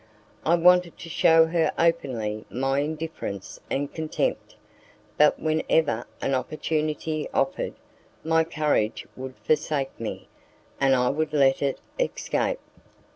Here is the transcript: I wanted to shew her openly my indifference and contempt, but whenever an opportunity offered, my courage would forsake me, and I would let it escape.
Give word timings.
I 0.43 0.55
wanted 0.55 0.97
to 0.97 1.09
shew 1.09 1.45
her 1.45 1.71
openly 1.77 2.43
my 2.49 2.79
indifference 2.79 3.59
and 3.69 3.93
contempt, 3.93 4.55
but 5.15 5.39
whenever 5.39 6.07
an 6.23 6.33
opportunity 6.33 7.29
offered, 7.35 7.75
my 8.23 8.43
courage 8.43 9.05
would 9.15 9.35
forsake 9.43 9.99
me, 9.99 10.27
and 10.79 10.95
I 10.95 11.09
would 11.09 11.33
let 11.33 11.61
it 11.61 11.79
escape. 11.99 12.57